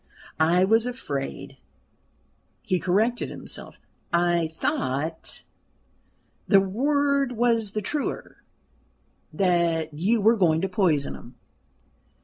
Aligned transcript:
I 0.39 0.63
was 0.65 0.87
afraid" 0.87 1.57
he 2.63 2.79
corrected 2.79 3.29
himself 3.29 3.75
"I 4.11 4.47
thought" 4.47 5.43
the 6.47 6.59
word 6.59 7.33
was 7.33 7.73
the 7.73 7.83
truer 7.83 8.37
"that 9.31 9.93
you 9.93 10.19
were 10.19 10.37
going 10.37 10.61
to 10.61 10.67
poison 10.69 11.13
him." 11.13 11.35